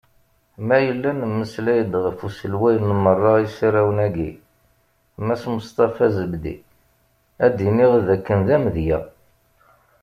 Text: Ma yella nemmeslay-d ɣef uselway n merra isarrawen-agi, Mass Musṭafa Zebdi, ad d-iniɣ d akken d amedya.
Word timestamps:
Ma 0.67 0.77
yella 0.85 1.11
nemmeslay-d 1.13 1.93
ɣef 2.03 2.19
uselway 2.27 2.75
n 2.87 2.89
merra 3.03 3.33
isarrawen-agi, 3.45 4.31
Mass 5.25 5.43
Musṭafa 5.51 6.07
Zebdi, 6.15 6.55
ad 7.45 7.51
d-iniɣ 7.55 7.93
d 8.05 8.07
akken 8.15 8.39
d 8.47 8.49
amedya. 8.55 8.99